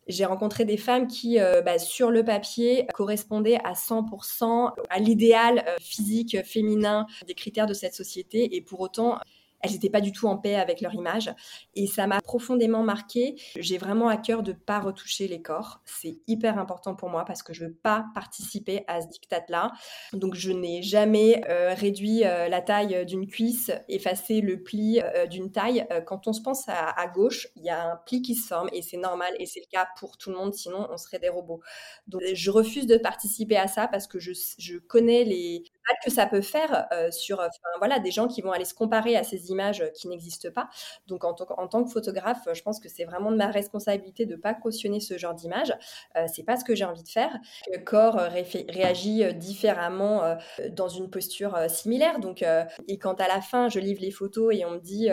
[0.09, 5.65] j'ai rencontré des femmes qui, euh, bah, sur le papier, correspondaient à 100% à l'idéal
[5.67, 8.57] euh, physique féminin des critères de cette société.
[8.57, 9.19] Et pour autant
[9.61, 11.33] elles n'étaient pas du tout en paix avec leur image.
[11.75, 13.37] Et ça m'a profondément marqué.
[13.57, 15.81] J'ai vraiment à cœur de ne pas retoucher les corps.
[15.85, 19.73] C'est hyper important pour moi parce que je ne veux pas participer à ce diktat-là.
[20.13, 25.27] Donc je n'ai jamais euh, réduit euh, la taille d'une cuisse, effacé le pli euh,
[25.27, 25.87] d'une taille.
[26.07, 28.83] quand on se pense à, gauche, il y a un pli qui se forme et
[28.83, 31.61] c'est normal et c'est le cas pour tout le monde, sinon on serait des robots.
[32.07, 35.65] Donc je refuse de participer à ça parce que je, je connais les
[36.05, 37.43] que ça peut faire sur
[37.79, 40.69] voilà, des gens qui vont aller se comparer à ces images qui n'existent pas.
[41.07, 44.35] Donc, en, en, tant que photographe, je pense que c'est vraiment de ma responsabilité de
[44.35, 45.73] ne pas cautionner ce genre d'image.
[46.17, 47.37] Euh, c'est pas ce que j'ai envie de faire.
[47.73, 48.21] Le corps
[48.69, 50.37] réagit différemment
[50.71, 52.21] dans une posture similaire.
[52.21, 52.45] Donc,
[52.89, 55.09] et quand à la fin, je livre les photos et on me dit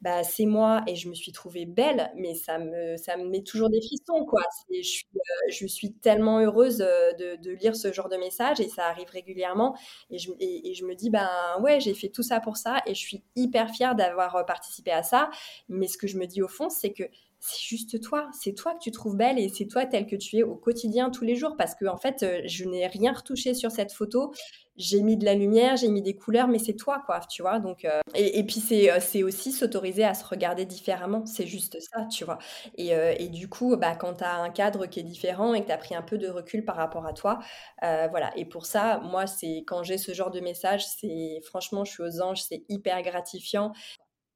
[0.00, 3.42] bah, c'est moi et je me suis trouvée belle, mais ça me, ça me met
[3.42, 4.42] toujours des frissons, quoi.
[4.72, 8.60] Je suis, euh, je suis tellement heureuse euh, de, de, lire ce genre de messages
[8.60, 9.76] et ça arrive régulièrement.
[10.10, 11.28] Et je, et, je me dis, ben
[11.62, 14.92] ouais, j'ai fait tout ça pour ça et je suis hyper fière d'avoir euh, participé
[14.92, 15.30] à ça.
[15.68, 17.04] Mais ce que je me dis au fond, c'est que
[17.40, 20.38] c'est juste toi, c'est toi que tu trouves belle et c'est toi tel que tu
[20.38, 23.70] es au quotidien tous les jours parce que en fait, je n'ai rien retouché sur
[23.70, 24.32] cette photo
[24.78, 27.58] j'ai mis de la lumière, j'ai mis des couleurs, mais c'est toi, quoi, tu vois.
[27.58, 31.26] Donc, euh, et, puis, euh, c'est, aussi s'autoriser à se regarder différemment.
[31.26, 32.38] C'est juste ça, tu vois.
[32.76, 35.62] Et, euh, et du coup, bah, quand tu as un cadre qui est différent et
[35.62, 37.40] que tu as pris un peu de recul par rapport à toi,
[37.82, 38.30] voilà.
[38.36, 42.02] Et pour ça, moi, c'est quand j'ai ce genre de message, c'est franchement, je suis
[42.02, 43.72] aux anges, c'est hyper gratifiant.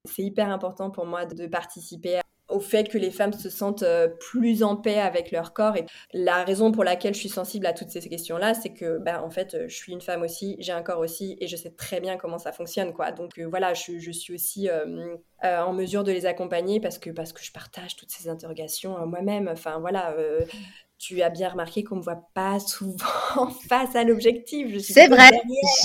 [0.05, 2.19] C'est hyper important pour moi de participer
[2.63, 5.77] fait que les femmes se sentent euh, plus en paix avec leur corps.
[5.77, 9.21] Et la raison pour laquelle je suis sensible à toutes ces questions-là, c'est que, ben,
[9.21, 11.99] en fait, je suis une femme aussi, j'ai un corps aussi, et je sais très
[11.99, 13.11] bien comment ça fonctionne, quoi.
[13.11, 17.09] Donc euh, voilà, je, je, suis aussi euh, en mesure de les accompagner parce que
[17.09, 19.49] parce que je partage toutes ces interrogations moi-même.
[19.51, 20.15] Enfin voilà,
[21.03, 24.79] tu as bien remarqué qu'on ne me voit pas souvent face à l'objectif.
[24.79, 25.31] C'est vrai,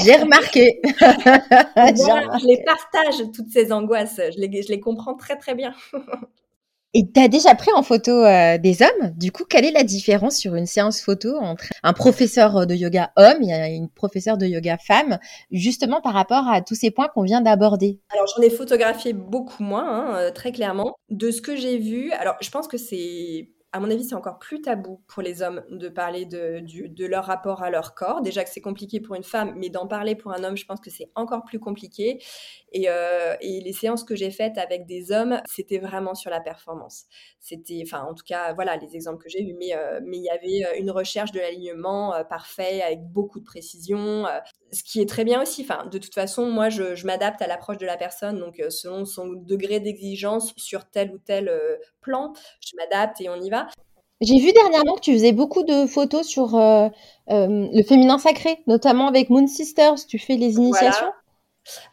[0.05, 0.81] j'ai remarqué.
[0.85, 4.17] je les partage, toutes ces angoisses.
[4.17, 5.75] Je les, je les comprends très, très bien.
[6.95, 9.11] Et tu as déjà pris en photo euh, des hommes?
[9.15, 13.13] Du coup, quelle est la différence sur une séance photo entre un professeur de yoga
[13.17, 15.19] homme et une professeure de yoga femme,
[15.51, 18.01] justement par rapport à tous ces points qu'on vient d'aborder?
[18.11, 20.97] Alors, j'en ai photographié beaucoup moins, hein, euh, très clairement.
[21.11, 24.39] De ce que j'ai vu, alors je pense que c'est à mon avis, c'est encore
[24.39, 28.23] plus tabou pour les hommes de parler de, leur rapport à leur corps.
[28.23, 30.81] Déjà que c'est compliqué pour une femme, mais d'en parler pour un homme, je pense
[30.81, 32.19] que c'est encore plus compliqué.
[32.73, 37.05] Et, euh, les séances que j'ai faites avec des hommes, c'était vraiment sur la performance.
[37.41, 40.31] C'était, enfin, en tout cas, voilà les exemples que j'ai eus, mais, euh, il y
[40.31, 44.25] avait euh, une recherche de l'alignement parfait avec beaucoup de précision,
[44.73, 45.63] ce qui est très bien aussi.
[45.63, 49.05] Enfin, de toute façon, moi, je, je m'adapte à l'approche de la personne, donc selon
[49.05, 51.51] son degré d'exigence sur tel ou tel
[52.01, 53.69] plan, je m'adapte et on y va.
[54.21, 56.57] J'ai vu dernièrement que tu faisais beaucoup de photos sur
[57.29, 60.07] le féminin sacré, notamment avec Moon Sisters.
[60.07, 61.13] Tu fais les initiations?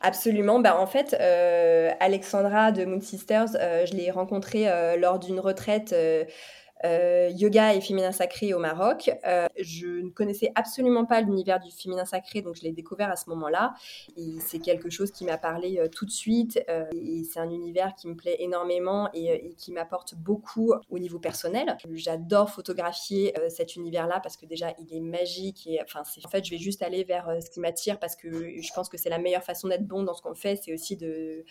[0.01, 0.59] Absolument.
[0.59, 5.39] Bah, en fait, euh, Alexandra de Moon Sisters, euh, je l'ai rencontrée euh, lors d'une
[5.39, 5.95] retraite
[6.85, 9.09] euh, yoga et féminin sacré au Maroc.
[9.25, 13.15] Euh, je ne connaissais absolument pas l'univers du féminin sacré, donc je l'ai découvert à
[13.15, 13.73] ce moment-là.
[14.17, 16.57] Et c'est quelque chose qui m'a parlé euh, tout de suite.
[16.93, 21.77] et c'est un univers qui me plaît énormément et, qui m'apporte beaucoup au niveau personnel.
[21.93, 25.67] J'adore photographier cet univers-là parce que déjà, il est magique.
[25.67, 28.73] Et enfin, en fait, je vais juste aller vers ce qui m'attire parce que je
[28.73, 30.55] pense que c'est la meilleure façon d'être bon dans ce qu'on fait.
[30.55, 31.43] C'est aussi de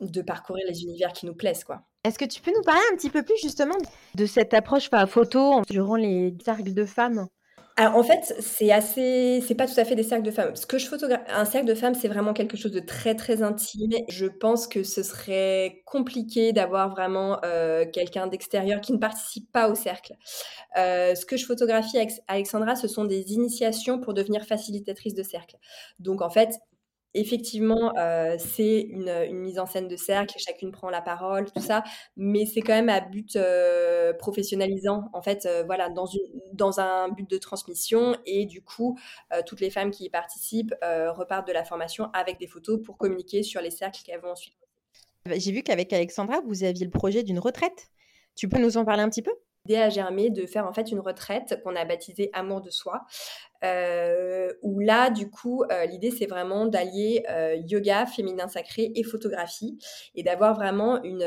[0.00, 1.82] de parcourir les univers qui nous plaisent, quoi.
[2.04, 3.74] Est-ce que tu peux nous parler un petit peu plus justement
[4.14, 7.26] de cette approche enfin, photo durant les cercles de femmes?
[7.78, 10.56] Alors en fait, c'est assez, c'est pas tout à fait des cercles de femmes.
[10.56, 13.42] Ce que je photographe, un cercle de femmes, c'est vraiment quelque chose de très très
[13.42, 13.90] intime.
[14.08, 19.68] Je pense que ce serait compliqué d'avoir vraiment euh, quelqu'un d'extérieur qui ne participe pas
[19.68, 20.14] au cercle.
[20.78, 25.22] Euh, ce que je photographie avec Alexandra, ce sont des initiations pour devenir facilitatrice de
[25.22, 25.56] cercle.
[25.98, 26.54] Donc en fait,
[27.16, 31.82] effectivement, euh, c'est une, mise en scène de cercle, chacune prend la parole, tout ça,
[32.16, 36.06] mais c'est quand même à but euh, professionnalisant, en fait, euh, voilà, dans,
[36.52, 38.98] dans un but de transmission, et du coup,
[39.46, 43.42] toutes les femmes qui y participent repartent de la formation avec des photos pour communiquer
[43.42, 44.54] sur les cercles qu'elles vont ensuite.
[45.34, 47.88] J'ai vu qu'avec Alexandra, vous aviez le projet d'une retraite.
[48.34, 49.32] Tu peux nous en parler un petit peu?
[49.66, 53.04] L'idée a germé de faire en fait une retraite qu'on a baptisée Amour de soi,
[53.64, 59.02] euh, où là, du coup, euh, l'idée c'est vraiment d'allier euh, yoga, féminin sacré et
[59.02, 59.76] photographie,
[60.14, 61.24] et d'avoir vraiment une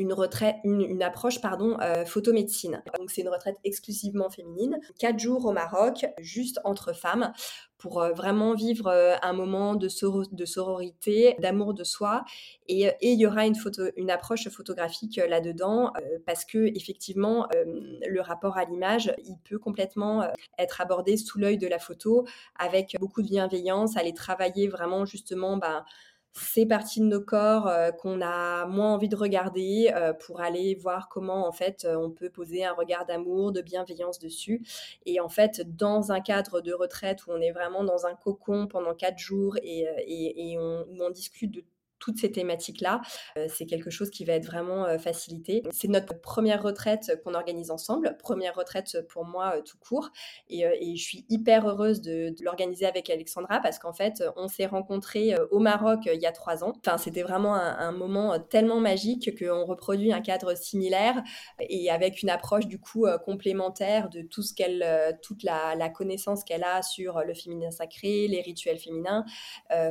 [0.00, 2.82] une retraite, une, approche pardon, euh, photomédecine.
[2.98, 7.32] Donc c'est une retraite exclusivement féminine, quatre jours au Maroc, juste entre femmes,
[7.76, 12.24] pour euh, vraiment vivre euh, un moment de, sororité, d'amour de soi.
[12.66, 15.92] Et il y aura une, photo, une approche photographique là-dedans,
[16.24, 21.66] parce que effectivement, le rapport à l'image, il peut complètement être abordé sous l'œil de
[21.66, 25.56] la photo, avec beaucoup de bienveillance, aller travailler vraiment justement.
[25.56, 25.84] Ben,
[26.32, 30.74] ces parties de nos corps euh, qu'on a moins envie de regarder euh, pour aller
[30.74, 34.62] voir comment en fait euh, on peut poser un regard d'amour, de bienveillance dessus.
[35.06, 38.66] Et en fait, dans un cadre de retraite où on est vraiment dans un cocon
[38.66, 41.64] pendant quatre jours et, et, on, où on discute de
[42.00, 43.02] toutes ces thématiques-là,
[43.36, 45.62] euh, c'est quelque chose qui va être vraiment euh, facilité.
[45.70, 50.10] C'est notre première retraite qu'on organise ensemble, première retraite pour moi euh, tout court,
[50.48, 50.64] et,
[50.96, 55.58] je suis hyper heureuse de, l'organiser avec Alexandra parce qu'en fait, on s'est rencontrés au
[55.58, 56.72] Maroc il y a trois ans.
[56.84, 61.22] Enfin, c'était vraiment un, moment tellement magique qu'on reproduit un cadre similaire
[61.60, 66.44] et avec une approche du coup complémentaire de tout ce qu'elle, toute la, la connaissance
[66.44, 69.24] qu'elle a sur le féminin sacré, les rituels féminins,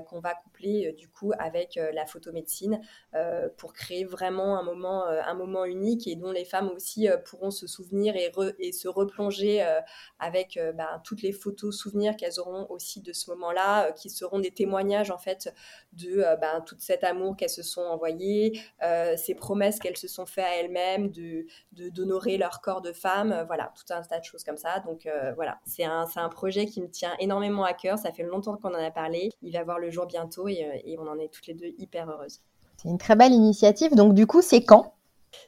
[0.07, 2.81] qu'on va coupler du coup avec la la photomédecine
[3.15, 7.09] euh, pour créer vraiment un moment, euh, un moment unique et dont les femmes aussi
[7.09, 9.65] euh, pourront se souvenir et, se replonger
[10.19, 14.51] avec ben, toutes les photos souvenirs qu'elles auront aussi de ce moment-là, qui seront des
[14.51, 15.53] témoignages en fait
[15.93, 18.61] de ben, tout cet amour qu'elles se sont envoyées,
[19.17, 23.73] ces promesses qu'elles se sont faites à elles-mêmes de d'honorer leur corps de femme, voilà,
[23.75, 24.79] tout un tas de choses comme ça.
[24.79, 27.97] Donc voilà, c'est un, un projet qui me tient énormément à cœur.
[27.97, 29.31] Ça fait longtemps qu'on en a parlé.
[29.41, 31.88] Il va voir le jour bientôt et, et on en est toutes les deux hyper
[31.95, 32.41] heureuse.
[32.77, 33.95] C'est une très belle initiative.
[33.95, 34.93] Donc, du coup, c'est quand?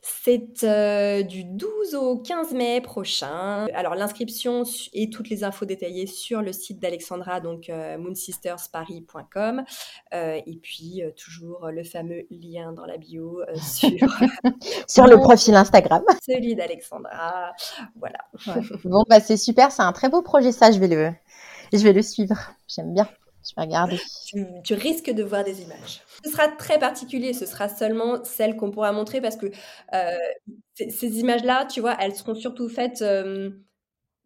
[0.01, 3.67] C'est euh, du 12 au 15 mai prochain.
[3.73, 9.63] Alors l'inscription et toutes les infos détaillées sur le site d'Alexandra, donc euh, moonsistersparis.com.
[10.13, 13.89] Euh, et puis toujours le fameux lien dans la bio sur,
[14.87, 16.03] sur le profil Instagram.
[16.27, 17.53] Celui d'Alexandra.
[17.95, 18.19] Voilà.
[18.83, 21.11] Bon, bah c'est super, c'est un très beau projet ça, je vais le,
[21.73, 22.37] je vais le suivre.
[22.67, 23.07] J'aime bien.
[23.43, 23.99] Je vais regarder.
[24.63, 26.01] Tu, risques de voir des images.
[26.23, 29.47] Ce sera très particulier, ce sera seulement celles qu'on pourra montrer parce que
[29.93, 30.17] euh,
[30.75, 33.49] ces images-là, tu vois, elles seront surtout faites euh,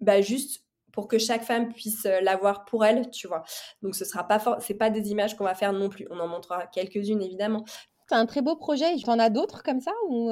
[0.01, 3.43] bah, juste pour que chaque femme puisse euh, l'avoir pour elle, tu vois.
[3.82, 6.08] Donc ce sera pas c'est pas des images qu'on va faire non plus.
[6.12, 7.63] On en montrera quelques-unes évidemment.
[8.10, 8.95] C'est un très beau projet.
[8.97, 10.30] Tu en as d'autres comme ça ou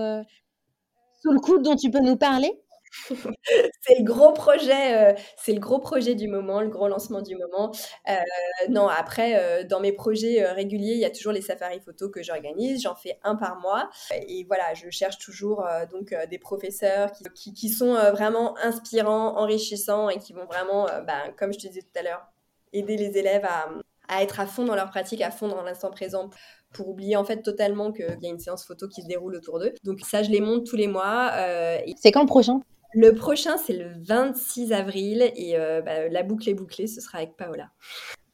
[1.22, 2.62] sous le coude dont tu peux nous parler?
[3.82, 7.36] c'est le gros projet, euh, c'est le gros projet du moment, le gros lancement du
[7.36, 7.72] moment.
[8.10, 8.14] Euh,
[8.70, 12.22] non, après, euh, dans mes projets réguliers, il y a toujours les safaris photos que
[12.22, 12.82] j'organise.
[12.84, 13.90] J'en fais un par mois.
[14.28, 20.34] Et voilà, je cherche toujours donc des professeurs qui, sont vraiment inspirants, enrichissants et qui
[20.34, 22.26] vont vraiment, ben, comme je te disais tout à l'heure,
[22.74, 23.70] aider les élèves à,
[24.08, 26.30] à être à fond dans leur pratique, à fond dans l'instant présent
[26.74, 29.60] pour oublier en fait totalement qu'il y a une séance photo qui se déroule autour
[29.60, 29.74] d'eux.
[29.84, 31.32] Donc ça, je les monte tous les mois.
[31.98, 32.62] C'est quand le prochain?
[32.94, 37.20] Le prochain, c'est le 26 avril et euh, bah, la boucle est bouclée, ce sera
[37.20, 37.70] avec Paola.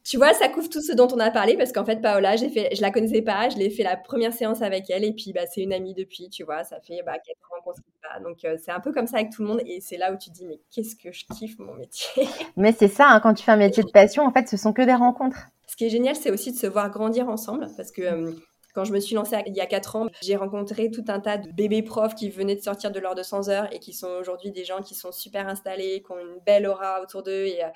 [0.02, 2.48] Tu vois, ça couvre tout ce dont on a parlé parce qu'en fait, Paola, j'ai
[2.48, 5.32] fait, je la connaissais pas, je l'ai fait la première séance avec elle et puis
[5.32, 8.20] bah, c'est une amie depuis, tu vois, ça fait bah, 4 ans qu'on se pas.
[8.20, 10.16] Donc euh, c'est un peu comme ça avec tout le monde et c'est là où
[10.16, 12.26] tu dis, mais qu'est-ce que je kiffe mon métier?
[12.56, 14.72] Mais c'est ça, hein, quand tu fais un métier de passion, en fait, ce sont
[14.72, 15.46] que des rencontres.
[15.66, 18.32] Ce qui est génial, c'est aussi de se voir grandir ensemble parce que euh,
[18.74, 21.38] quand je me suis lancée il y a 4 ans, j'ai rencontré tout un tas
[21.38, 24.08] de bébés profs qui venaient de sortir de l'heure de 100 heures et qui sont
[24.08, 27.46] aujourd'hui des gens qui sont super installés, qui ont une belle aura autour d'eux.
[27.46, 27.68] Et, euh,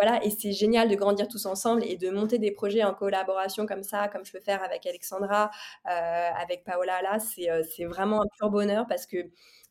[0.00, 3.66] voilà, et c'est génial de grandir tous ensemble et de monter des projets en collaboration
[3.66, 5.50] comme ça, comme je peux faire avec Alexandra,
[5.86, 7.02] euh, avec Paola.
[7.02, 7.18] Là,
[7.50, 9.18] euh, c'est vraiment un pur bonheur parce que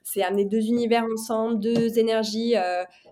[0.03, 2.55] c'est amener deux univers ensemble, deux énergies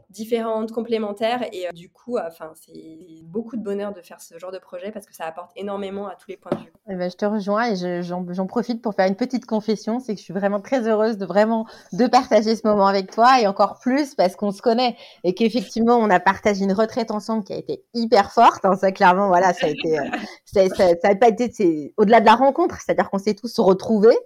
[0.09, 1.43] différentes, complémentaires.
[1.51, 4.91] Et euh, du coup, euh, c'est beaucoup de bonheur de faire ce genre de projet
[4.91, 6.73] parce que ça apporte énormément à tous les points de vue.
[6.89, 10.19] Eh ben, je te rejoins et j'en profite pour faire une petite confession, c'est que
[10.19, 13.79] je suis vraiment très heureuse de vraiment de partager ce moment avec toi et encore
[13.79, 17.57] plus parce qu'on se connaît et qu'effectivement on a partagé une retraite ensemble qui a
[17.57, 18.63] été hyper forte.
[18.63, 20.03] Hein, ça clairement, voilà, ça a été, euh,
[20.45, 20.61] ça,
[21.01, 24.17] ça, pas été au-delà de la rencontre, c'est-à-dire qu'on s'est tous retrouvés.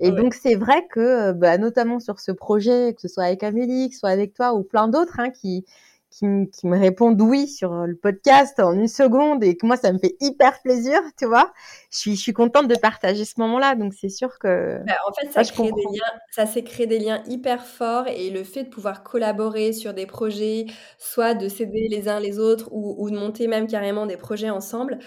[0.00, 3.42] Et donc c'est vrai que, euh, bah, notamment sur ce projet, que ce soit avec
[3.42, 5.64] Amélie, que ce soit avec toi ou plein d'autres, hein, qui,
[6.10, 9.92] qui, qui, me répondent oui sur le podcast en une seconde et que moi ça
[9.92, 11.52] me fait hyper plaisir, tu vois.
[11.90, 14.80] Je suis, je suis contente de partager ce moment-là, donc c'est sûr que.
[14.84, 18.30] Bah, en fait, ça, crée des liens, ça s'est créé des liens hyper forts et
[18.30, 20.66] le fait de pouvoir collaborer sur des projets,
[20.98, 24.50] soit de s'aider les uns les autres ou, ou de monter même carrément des projets
[24.50, 24.98] ensemble.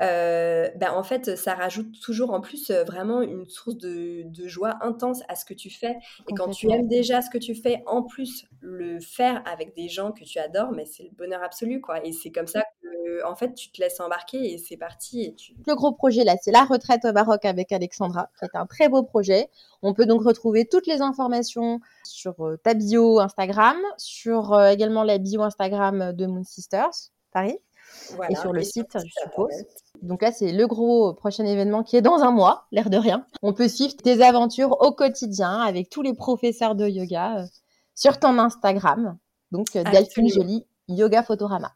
[0.00, 5.22] Euh, ben, en fait, ça rajoute toujours en plus vraiment une source de, joie intense
[5.28, 5.96] à ce que tu fais.
[6.28, 9.88] Et quand tu aimes déjà ce que tu fais, en plus le faire avec des
[9.88, 12.04] gens que tu adores, mais c'est le bonheur absolu, quoi.
[12.04, 15.22] Et c'est comme ça que, en fait, tu te laisses embarquer et c'est parti.
[15.22, 15.54] Et tu...
[15.66, 19.02] Le gros projet là, c'est la retraite au Maroc avec Alexandra, C'est un très beau
[19.04, 19.48] projet.
[19.82, 25.42] On peut donc retrouver toutes les informations sur ta bio Instagram, sur également la bio
[25.42, 27.58] Instagram de Moon Sisters Paris.
[28.28, 29.52] et sur le site, je suppose.
[30.02, 33.26] Donc là, c'est le gros prochain événement qui est dans un mois, l'air de rien.
[33.42, 37.46] On peut suivre tes aventures au quotidien avec tous les professeurs de yoga euh,
[37.94, 39.18] sur ton Instagram.
[39.50, 41.72] Donc euh, Delphine Jolie, Yoga Photorama.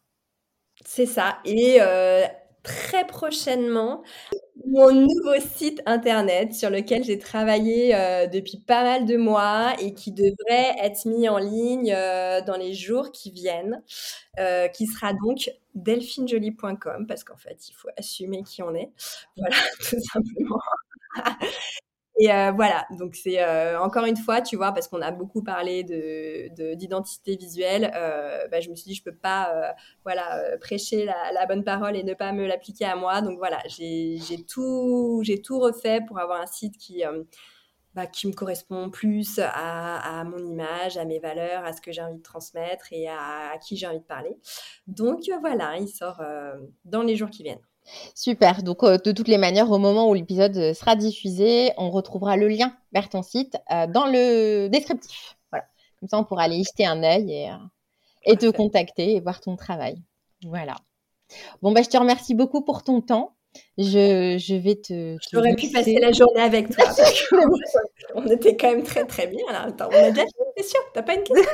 [0.84, 1.38] C'est ça.
[1.44, 2.24] Et euh,
[2.62, 4.02] très prochainement,
[4.70, 7.90] mon nouveau site internet sur lequel j'ai travaillé
[8.32, 11.92] depuis pas mal de mois et qui devrait être mis en ligne
[12.46, 13.82] dans les jours qui viennent,
[14.74, 18.90] qui sera donc delphinejolie.com parce qu'en fait, il faut assumer qui on est.
[19.36, 20.60] Voilà, tout simplement.
[22.20, 25.42] Et euh, voilà, donc c'est euh, encore une fois, tu vois, parce qu'on a beaucoup
[25.42, 31.04] parlé de d'identité visuelle, euh, bah, je me suis dit je peux pas, voilà, prêcher
[31.04, 33.22] la, bonne parole et ne pas me l'appliquer à moi.
[33.22, 37.04] Donc voilà, j'ai tout tout refait pour avoir un site qui
[37.94, 42.02] bah, qui me correspond plus à, mon image, à mes valeurs, à ce que j'ai
[42.02, 44.36] envie de transmettre et à qui j'ai envie de parler.
[44.88, 46.20] Donc voilà, il sort
[46.84, 47.62] dans les jours qui viennent.
[48.14, 48.62] Super.
[48.62, 52.36] Donc, euh, de toutes les manières, au moment où l'épisode euh, sera diffusé, on retrouvera
[52.36, 55.36] le lien vers ton site euh, dans le descriptif.
[55.50, 55.66] Voilà.
[56.00, 57.50] Comme ça, on pourra aller y jeter un œil et,
[58.24, 60.02] et te contacter et voir ton travail.
[60.44, 60.76] Voilà.
[61.62, 63.34] Bon, bah, je te remercie beaucoup pour ton temps.
[63.76, 65.16] Je, je vais te.
[65.32, 66.84] J'aurais pu passer la journée avec toi.
[68.14, 69.62] on était quand même très très bien là.
[69.68, 70.26] Attends, on a déjà
[70.56, 71.50] fait sûr, t'as pas une question?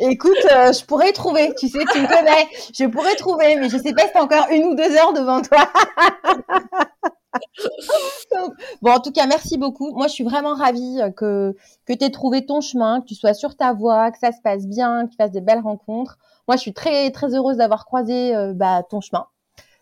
[0.00, 2.46] Écoute, euh, je pourrais trouver, tu sais, tu me connais,
[2.76, 5.40] je pourrais trouver, mais je sais pas si t'as encore une ou deux heures devant
[5.42, 5.68] toi.
[8.82, 9.92] bon, en tout cas, merci beaucoup.
[9.94, 11.54] Moi, je suis vraiment ravie euh, que,
[11.86, 14.40] que tu aies trouvé ton chemin, que tu sois sur ta voie, que ça se
[14.42, 16.18] passe bien, que tu fasses des belles rencontres.
[16.48, 19.26] Moi, je suis très, très heureuse d'avoir croisé euh, bah, ton chemin.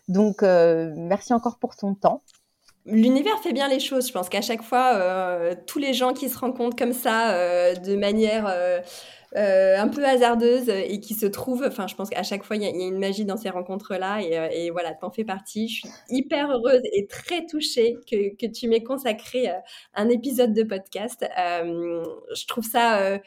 [0.09, 2.21] Donc, merci encore pour ton temps.
[2.85, 4.05] L'univers fait bien les choses.
[4.07, 4.99] Je pense qu'à chaque fois,
[5.65, 8.53] tous les gens qui se rencontrent comme ça, de manière
[9.35, 12.61] euh, un peu hasardeuse et qui se trouve, enfin, je pense qu'à chaque fois, il
[12.61, 15.67] y, a une magie dans ces rencontres-là et, euh, et voilà, t'en fais partie.
[15.67, 19.53] Je suis hyper heureuse et très touchée que, que tu m'aies consacré euh,
[19.95, 21.25] un épisode de podcast.
[21.25, 23.19] je trouve ça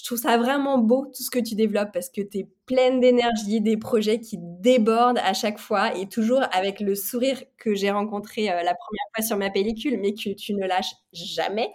[0.00, 3.00] je trouve ça vraiment beau tout ce que tu développes parce que tu es pleine
[3.00, 7.90] d'énergie, des projets qui débordent à chaque fois et toujours avec le sourire que j'ai
[7.90, 11.70] rencontré euh, la première fois sur ma pellicule, mais que tu ne lâches jamais.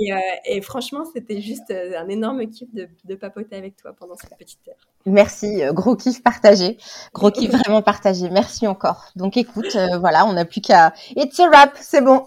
[0.00, 4.16] Et, euh, franchement, c'était juste euh, un énorme kiff de, de, papoter avec toi pendant
[4.16, 4.74] cette petite heure.
[5.06, 6.78] Merci, gros kiff partagé,
[7.12, 8.30] gros kiff vraiment partagé.
[8.30, 9.12] Merci encore.
[9.14, 10.92] Donc écoute, voilà, on n'a plus qu'à.
[11.14, 12.24] It's a wrap, c'est bon.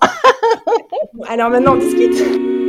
[1.28, 2.66] Alors maintenant, on discute.